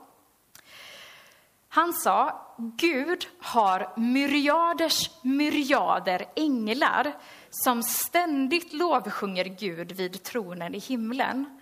Han 1.69 1.93
sa, 1.93 2.47
Gud 2.59 3.27
har 3.41 3.93
myriaders 3.97 5.11
myriader 5.23 6.27
änglar 6.37 7.13
som 7.51 7.83
ständigt 7.83 8.73
lovsjunger 8.73 9.45
Gud 9.45 9.93
vid 9.93 10.23
tronen 10.23 10.75
i 10.75 10.79
himlen. 10.79 11.61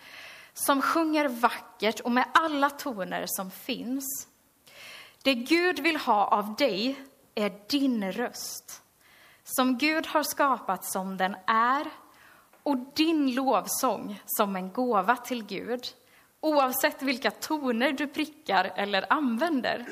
Som 0.54 0.82
sjunger 0.82 1.28
vackert 1.28 2.00
och 2.00 2.10
med 2.10 2.24
alla 2.34 2.70
toner 2.70 3.24
som 3.26 3.50
finns. 3.50 4.28
Det 5.22 5.34
Gud 5.34 5.80
vill 5.80 5.96
ha 5.96 6.26
av 6.26 6.54
dig 6.54 7.09
är 7.34 7.52
din 7.68 8.12
röst, 8.12 8.82
som 9.44 9.78
Gud 9.78 10.06
har 10.06 10.22
skapat 10.22 10.84
som 10.84 11.16
den 11.16 11.36
är 11.46 11.86
och 12.62 12.76
din 12.94 13.34
lovsång 13.34 14.22
som 14.26 14.56
en 14.56 14.72
gåva 14.72 15.16
till 15.16 15.44
Gud. 15.44 15.86
Oavsett 16.40 17.02
vilka 17.02 17.30
toner 17.30 17.92
du 17.92 18.06
prickar 18.06 18.72
eller 18.76 19.12
använder. 19.12 19.86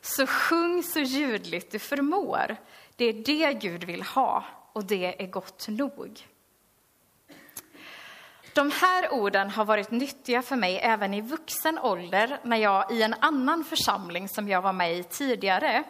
Så 0.00 0.26
sjung 0.26 0.82
så 0.82 1.00
ljudligt 1.00 1.70
du 1.70 1.78
förmår. 1.78 2.56
Det 2.96 3.04
är 3.04 3.12
det 3.12 3.52
Gud 3.52 3.84
vill 3.84 4.02
ha 4.02 4.44
och 4.72 4.84
det 4.84 5.22
är 5.22 5.26
gott 5.26 5.68
nog. 5.68 6.26
De 8.54 8.70
här 8.70 9.12
orden 9.12 9.50
har 9.50 9.64
varit 9.64 9.90
nyttiga 9.90 10.42
för 10.42 10.56
mig 10.56 10.78
även 10.82 11.14
i 11.14 11.20
vuxen 11.20 11.78
ålder 11.78 12.38
när 12.42 12.56
jag 12.56 12.92
i 12.92 13.02
en 13.02 13.14
annan 13.20 13.64
församling 13.64 14.28
som 14.28 14.48
jag 14.48 14.62
var 14.62 14.72
med 14.72 14.98
i 14.98 15.02
tidigare 15.02 15.84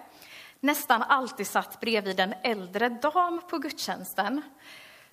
nästan 0.63 1.03
alltid 1.03 1.47
satt 1.47 1.81
bredvid 1.81 2.21
en 2.21 2.35
äldre 2.43 2.89
dam 2.89 3.41
på 3.51 3.59
gudstjänsten 3.59 4.43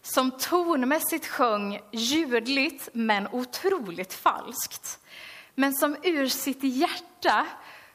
som 0.02 0.32
tonmässigt 0.32 1.28
sjöng 1.28 1.80
ljudligt 1.92 2.90
men 2.94 3.28
otroligt 3.32 4.14
falskt. 4.14 5.00
Men 5.56 5.74
som 5.74 5.96
ur 6.04 6.28
sitt 6.28 6.64
hjärta 6.64 7.48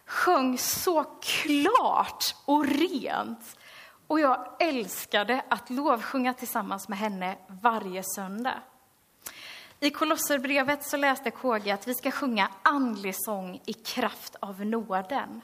sjöng 0.07 0.59
så 0.59 1.05
klart 1.05 2.25
och 2.45 2.67
rent. 2.67 3.59
Och 4.07 4.21
jag 4.21 4.47
älskade 4.61 5.43
att 5.49 5.71
lovsjunga 5.71 6.35
tillsammans 6.35 6.89
med 6.89 6.99
henne 6.99 7.37
varje 7.49 8.03
söndag. 8.15 8.63
I 9.81 9.91
Kolosserbrevet 9.91 10.85
så 10.85 10.97
läste 10.97 11.31
KG 11.31 11.71
att 11.71 11.89
vi 11.89 11.95
ska 11.95 12.11
sjunga 12.11 12.49
andlig 12.63 13.15
sång 13.17 13.61
i 13.67 13.73
kraft 13.73 14.37
av 14.41 14.67
nåden. 14.67 15.41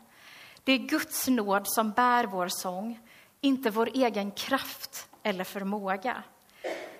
Det 0.71 0.75
är 0.75 0.79
Guds 0.79 1.29
nåd 1.29 1.63
som 1.69 1.91
bär 1.91 2.25
vår 2.25 2.49
sång, 2.49 3.01
inte 3.41 3.71
vår 3.71 3.89
egen 3.95 4.31
kraft 4.31 5.09
eller 5.23 5.45
förmåga. 5.45 6.23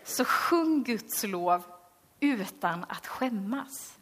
Så 0.05 0.25
sjung 0.25 0.83
Guds 0.83 1.25
lov 1.25 1.63
utan 2.21 2.85
att 2.89 3.07
skämmas. 3.07 3.99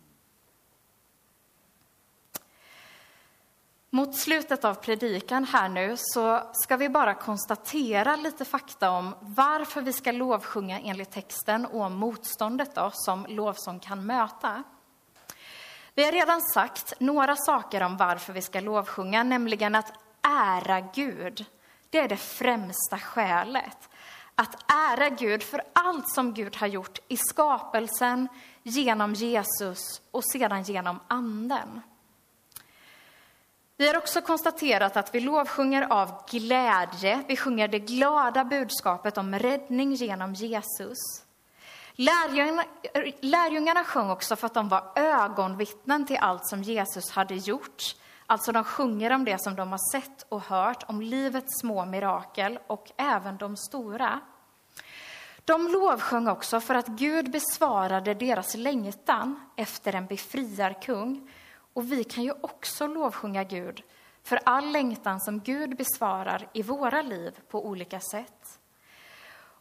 Mot 3.90 4.16
slutet 4.16 4.64
av 4.64 4.74
predikan 4.74 5.44
här 5.44 5.68
nu 5.68 5.94
så 5.96 6.50
ska 6.52 6.76
vi 6.76 6.88
bara 6.88 7.14
konstatera 7.14 8.16
lite 8.16 8.44
fakta 8.44 8.90
om 8.90 9.14
varför 9.20 9.82
vi 9.82 9.92
ska 9.92 10.12
lovsjunga 10.12 10.80
enligt 10.80 11.10
texten 11.10 11.66
och 11.66 11.80
om 11.80 11.94
motståndet 11.94 12.74
då, 12.74 12.90
som 12.94 13.26
lovsång 13.28 13.80
kan 13.80 14.06
möta. 14.06 14.62
Vi 15.98 16.04
har 16.04 16.12
redan 16.12 16.40
sagt 16.40 16.92
några 16.98 17.36
saker 17.36 17.82
om 17.82 17.96
varför 17.96 18.32
vi 18.32 18.42
ska 18.42 18.60
lovsjunga, 18.60 19.22
nämligen 19.22 19.74
att 19.74 19.92
ära 20.22 20.80
Gud. 20.80 21.44
Det 21.90 21.98
är 21.98 22.08
det 22.08 22.16
främsta 22.16 22.98
skälet. 22.98 23.88
Att 24.34 24.72
ära 24.72 25.08
Gud 25.08 25.42
för 25.42 25.62
allt 25.72 26.10
som 26.10 26.34
Gud 26.34 26.56
har 26.56 26.66
gjort 26.66 26.98
i 27.08 27.16
skapelsen, 27.16 28.28
genom 28.62 29.14
Jesus 29.14 30.00
och 30.10 30.24
sedan 30.24 30.62
genom 30.62 31.00
Anden. 31.08 31.80
Vi 33.76 33.86
har 33.86 33.96
också 33.96 34.20
konstaterat 34.20 34.96
att 34.96 35.14
vi 35.14 35.20
lovsjunger 35.20 35.82
av 35.82 36.28
glädje. 36.30 37.22
Vi 37.28 37.36
sjunger 37.36 37.68
det 37.68 37.78
glada 37.78 38.44
budskapet 38.44 39.18
om 39.18 39.34
räddning 39.34 39.92
genom 39.92 40.34
Jesus. 40.34 40.98
Lärjungarna, 42.00 42.64
lärjungarna 43.20 43.84
sjöng 43.84 44.10
också 44.10 44.36
för 44.36 44.46
att 44.46 44.54
de 44.54 44.68
var 44.68 44.92
ögonvittnen 44.96 46.06
till 46.06 46.16
allt 46.16 46.46
som 46.46 46.62
Jesus 46.62 47.10
hade 47.10 47.34
gjort. 47.34 47.82
Alltså 48.26 48.52
de 48.52 48.64
sjunger 48.64 49.12
om 49.12 49.24
det 49.24 49.42
som 49.42 49.56
de 49.56 49.70
har 49.70 49.92
sett 49.92 50.26
och 50.28 50.40
hört, 50.40 50.84
om 50.88 51.02
livets 51.02 51.60
små 51.60 51.84
mirakel 51.84 52.58
och 52.66 52.92
även 52.96 53.36
de 53.36 53.56
stora. 53.56 54.20
De 55.44 55.68
lovsjöng 55.68 56.28
också 56.28 56.60
för 56.60 56.74
att 56.74 56.86
Gud 56.86 57.30
besvarade 57.30 58.14
deras 58.14 58.54
längtan 58.54 59.40
efter 59.56 59.94
en 59.94 60.06
befriarkung 60.06 61.30
och 61.72 61.92
vi 61.92 62.04
kan 62.04 62.24
ju 62.24 62.32
också 62.40 62.86
lovsjunga 62.86 63.44
Gud 63.44 63.82
för 64.22 64.40
all 64.44 64.70
längtan 64.70 65.20
som 65.20 65.40
Gud 65.40 65.76
besvarar 65.76 66.48
i 66.52 66.62
våra 66.62 67.02
liv 67.02 67.38
på 67.48 67.66
olika 67.66 68.00
sätt. 68.00 68.37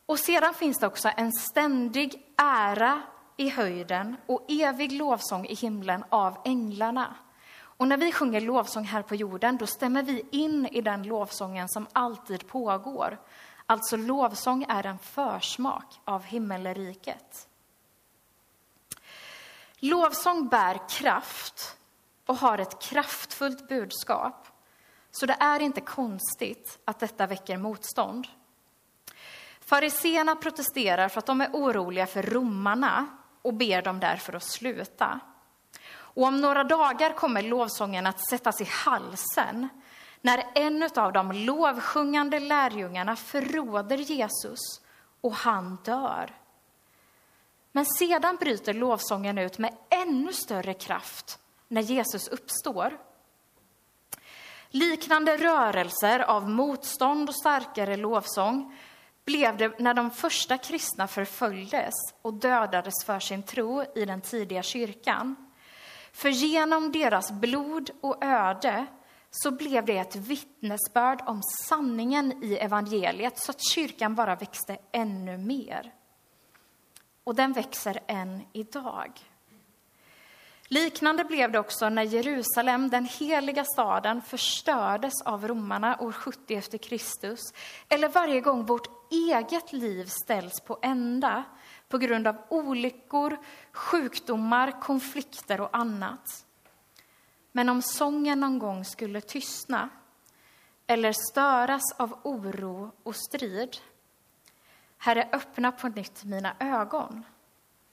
Och 0.07 0.19
sedan 0.19 0.53
finns 0.53 0.79
det 0.79 0.87
också 0.87 1.09
en 1.17 1.31
ständig 1.31 2.33
ära 2.37 3.01
i 3.37 3.49
höjden 3.49 4.15
och 4.25 4.45
evig 4.47 4.91
lovsång 4.91 5.45
i 5.45 5.55
himlen 5.55 6.03
av 6.09 6.37
änglarna. 6.45 7.15
Och 7.59 7.87
när 7.87 7.97
vi 7.97 8.11
sjunger 8.11 8.41
lovsång 8.41 8.83
här 8.83 9.01
på 9.01 9.15
jorden, 9.15 9.57
då 9.57 9.67
stämmer 9.67 10.03
vi 10.03 10.25
in 10.31 10.65
i 10.65 10.81
den 10.81 11.03
lovsången 11.03 11.69
som 11.69 11.87
alltid 11.93 12.47
pågår. 12.47 13.19
Alltså 13.65 13.97
lovsång 13.97 14.65
är 14.69 14.85
en 14.85 14.99
försmak 14.99 15.99
av 16.05 16.23
himmelriket. 16.23 17.47
Lovsång 19.79 20.47
bär 20.47 20.89
kraft 20.89 21.77
och 22.25 22.37
har 22.37 22.57
ett 22.57 22.81
kraftfullt 22.81 23.69
budskap. 23.69 24.47
Så 25.11 25.25
det 25.25 25.37
är 25.39 25.59
inte 25.59 25.81
konstigt 25.81 26.79
att 26.85 26.99
detta 26.99 27.27
väcker 27.27 27.57
motstånd. 27.57 28.27
Fariseerna 29.69 30.35
protesterar 30.35 31.09
för 31.09 31.19
att 31.19 31.25
de 31.25 31.41
är 31.41 31.49
oroliga 31.53 32.07
för 32.07 32.23
romarna 32.23 33.07
och 33.41 33.53
ber 33.53 33.81
dem 33.81 33.99
därför 33.99 34.33
att 34.33 34.43
sluta. 34.43 35.19
Och 35.89 36.23
om 36.23 36.41
några 36.41 36.63
dagar 36.63 37.13
kommer 37.13 37.41
lovsången 37.41 38.07
att 38.07 38.29
sättas 38.29 38.61
i 38.61 38.67
halsen 38.71 39.69
när 40.21 40.43
en 40.55 40.89
av 40.95 41.13
de 41.13 41.31
lovsjungande 41.31 42.39
lärjungarna 42.39 43.15
förråder 43.15 43.97
Jesus 43.97 44.59
och 45.21 45.33
han 45.33 45.77
dör. 45.83 46.35
Men 47.71 47.85
sedan 47.85 48.35
bryter 48.35 48.73
lovsången 48.73 49.37
ut 49.37 49.57
med 49.57 49.73
ännu 49.89 50.33
större 50.33 50.73
kraft 50.73 51.39
när 51.67 51.81
Jesus 51.81 52.27
uppstår. 52.27 52.97
Liknande 54.69 55.37
rörelser 55.37 56.19
av 56.19 56.49
motstånd 56.49 57.29
och 57.29 57.35
starkare 57.35 57.97
lovsång 57.97 58.77
blev 59.27 59.57
det 59.57 59.79
när 59.79 59.93
de 59.93 60.11
första 60.11 60.57
kristna 60.57 61.07
förföljdes 61.07 61.93
och 62.21 62.33
dödades 62.33 62.93
för 63.05 63.19
sin 63.19 63.43
tro 63.43 63.83
i 63.95 64.05
den 64.05 64.21
tidiga 64.21 64.63
kyrkan. 64.63 65.35
För 66.11 66.29
genom 66.29 66.91
deras 66.91 67.31
blod 67.31 67.89
och 68.01 68.23
öde 68.23 68.85
så 69.31 69.51
blev 69.51 69.85
det 69.85 69.97
ett 69.97 70.15
vittnesbörd 70.15 71.21
om 71.25 71.41
sanningen 71.67 72.43
i 72.43 72.55
evangeliet 72.55 73.39
så 73.39 73.51
att 73.51 73.69
kyrkan 73.73 74.15
bara 74.15 74.35
växte 74.35 74.77
ännu 74.91 75.37
mer. 75.37 75.93
Och 77.23 77.35
den 77.35 77.53
växer 77.53 77.99
än 78.07 78.41
idag. 78.53 79.11
Liknande 80.69 81.23
blev 81.23 81.51
det 81.51 81.59
också 81.59 81.89
när 81.89 82.03
Jerusalem, 82.03 82.89
den 82.89 83.05
heliga 83.05 83.63
staden, 83.63 84.21
förstördes 84.21 85.21
av 85.25 85.47
romarna 85.47 85.97
år 85.99 86.11
70 86.11 86.55
efter 86.55 86.77
Kristus. 86.77 87.39
Eller 87.89 88.09
varje 88.09 88.41
gång 88.41 88.65
vårt 88.65 89.11
eget 89.11 89.73
liv 89.73 90.05
ställs 90.05 90.61
på 90.61 90.79
ända 90.81 91.43
på 91.89 91.97
grund 91.97 92.27
av 92.27 92.35
olyckor, 92.49 93.37
sjukdomar, 93.71 94.81
konflikter 94.81 95.61
och 95.61 95.77
annat. 95.77 96.45
Men 97.51 97.69
om 97.69 97.81
sången 97.81 98.39
någon 98.39 98.59
gång 98.59 98.85
skulle 98.85 99.21
tystna 99.21 99.89
eller 100.87 101.13
störas 101.31 101.91
av 101.97 102.19
oro 102.23 102.91
och 103.03 103.15
strid 103.15 103.77
Herre, 104.97 105.29
öppna 105.31 105.71
på 105.71 105.87
nytt 105.87 106.23
mina 106.23 106.55
ögon 106.59 107.25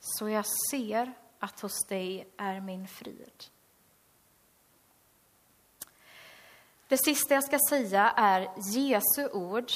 så 0.01 0.29
jag 0.29 0.45
ser 0.71 1.13
att 1.45 1.61
hos 1.61 1.85
dig 1.89 2.29
är 2.37 2.61
min 2.61 2.89
frid. 2.89 3.45
Det 6.89 6.99
sista 7.05 7.35
jag 7.35 7.45
ska 7.45 7.59
säga 7.69 8.11
är 8.11 8.49
Jesu 8.75 9.29
ord 9.33 9.73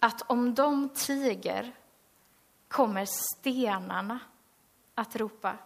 att 0.00 0.30
om 0.30 0.54
de 0.54 0.88
tiger 0.88 1.74
kommer 2.68 3.06
stenarna 3.06 4.18
att 4.94 5.16
ropa. 5.16 5.56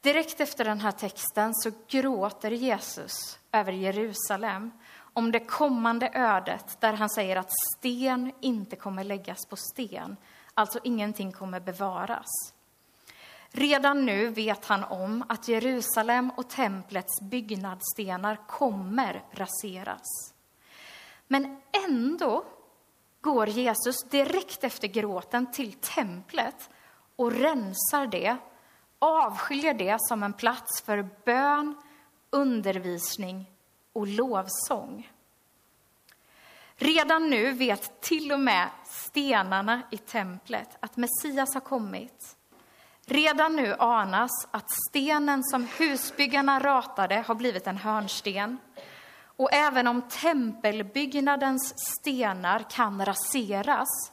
Direkt 0.00 0.40
efter 0.40 0.64
den 0.64 0.80
här 0.80 0.92
texten 0.92 1.54
så 1.54 1.70
gråter 1.88 2.50
Jesus 2.50 3.38
över 3.52 3.72
Jerusalem 3.72 4.70
om 4.96 5.32
det 5.32 5.40
kommande 5.40 6.10
ödet 6.14 6.80
där 6.80 6.92
han 6.92 7.10
säger 7.10 7.36
att 7.36 7.52
sten 7.76 8.32
inte 8.40 8.76
kommer 8.76 9.04
läggas 9.04 9.46
på 9.46 9.56
sten, 9.56 10.16
alltså 10.54 10.78
ingenting 10.84 11.32
kommer 11.32 11.60
bevaras. 11.60 12.54
Redan 13.56 14.06
nu 14.06 14.28
vet 14.28 14.64
han 14.64 14.84
om 14.84 15.24
att 15.28 15.48
Jerusalem 15.48 16.30
och 16.30 16.48
templets 16.48 17.20
byggnadsstenar 17.20 18.46
kommer 18.48 19.22
raseras. 19.30 20.34
Men 21.26 21.60
ändå 21.86 22.44
går 23.20 23.48
Jesus 23.48 24.04
direkt 24.04 24.64
efter 24.64 24.88
gråten 24.88 25.52
till 25.52 25.72
templet 25.72 26.70
och 27.16 27.32
rensar 27.32 28.06
det, 28.06 28.36
avskiljer 28.98 29.74
det 29.74 29.96
som 30.00 30.22
en 30.22 30.32
plats 30.32 30.82
för 30.82 31.08
bön, 31.24 31.74
undervisning 32.30 33.50
och 33.92 34.06
lovsång. 34.06 35.10
Redan 36.76 37.30
nu 37.30 37.52
vet 37.52 38.00
till 38.00 38.32
och 38.32 38.40
med 38.40 38.68
stenarna 38.84 39.82
i 39.90 39.96
templet 39.96 40.68
att 40.80 40.96
Messias 40.96 41.54
har 41.54 41.60
kommit 41.60 42.36
Redan 43.06 43.56
nu 43.56 43.74
anas 43.78 44.48
att 44.50 44.70
stenen 44.88 45.44
som 45.44 45.66
husbyggarna 45.78 46.60
ratade 46.60 47.24
har 47.26 47.34
blivit 47.34 47.66
en 47.66 47.76
hörnsten. 47.76 48.58
Och 49.36 49.52
även 49.52 49.86
om 49.86 50.02
tempelbyggnadens 50.02 51.74
stenar 51.76 52.64
kan 52.70 53.04
raseras 53.04 54.12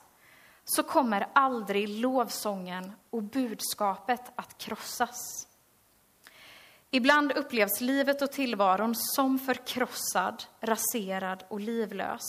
så 0.65 0.83
kommer 0.83 1.27
aldrig 1.33 1.89
lovsången 1.89 2.91
och 3.09 3.23
budskapet 3.23 4.31
att 4.35 4.57
krossas. 4.57 5.47
Ibland 6.91 7.31
upplevs 7.31 7.81
livet 7.81 8.21
och 8.21 8.31
tillvaron 8.31 8.95
som 8.95 9.39
förkrossad, 9.39 10.43
raserad 10.61 11.43
och 11.47 11.59
livlös. 11.59 12.21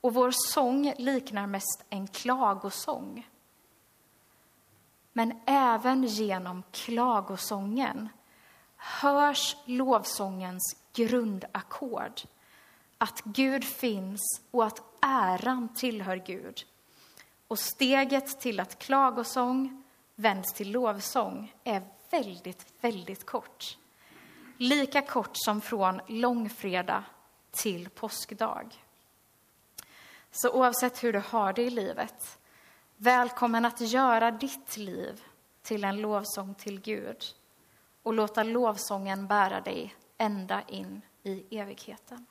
och 0.00 0.14
vår 0.14 0.30
sång 0.30 0.94
liknar 0.98 1.46
mest 1.46 1.84
en 1.90 2.08
klagosång. 2.08 3.26
Men 5.18 5.40
även 5.46 6.04
genom 6.04 6.62
klagosången 6.72 8.08
hörs 8.76 9.56
lovsångens 9.64 10.76
grundackord. 10.92 12.20
Att 12.98 13.22
Gud 13.24 13.64
finns 13.64 14.20
och 14.50 14.66
att 14.66 14.82
äran 15.00 15.74
tillhör 15.74 16.16
Gud. 16.16 16.64
Och 17.48 17.58
steget 17.58 18.40
till 18.40 18.60
att 18.60 18.78
klagosång 18.78 19.84
vänds 20.14 20.52
till 20.52 20.70
lovsång 20.70 21.54
är 21.64 21.82
väldigt, 22.10 22.66
väldigt 22.80 23.26
kort. 23.26 23.76
Lika 24.56 25.02
kort 25.02 25.32
som 25.32 25.60
från 25.60 26.00
långfredag 26.06 27.02
till 27.50 27.88
påskdag. 27.88 28.84
Så 30.30 30.50
oavsett 30.52 31.04
hur 31.04 31.12
du 31.12 31.22
har 31.28 31.52
det 31.52 31.62
i 31.62 31.70
livet, 31.70 32.37
välkommen 32.98 33.64
att 33.64 33.80
göra 33.80 34.30
ditt 34.30 34.76
liv 34.76 35.22
till 35.62 35.84
en 35.84 36.00
lovsång 36.00 36.54
till 36.54 36.80
Gud 36.80 37.24
och 38.02 38.14
låta 38.14 38.42
lovsången 38.42 39.26
bära 39.26 39.60
dig 39.60 39.94
ända 40.16 40.62
in 40.62 41.02
i 41.22 41.58
evigheten. 41.58 42.26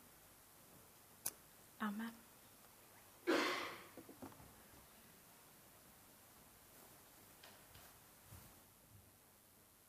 Amen. 1.80 2.12